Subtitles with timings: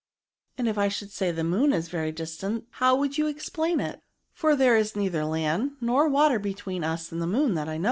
[0.57, 4.01] "And if I should say the moon is very distant how would you explain it?
[4.33, 7.77] for there is neither land nor water between us and the moon, that I know
[7.77, 7.79] of."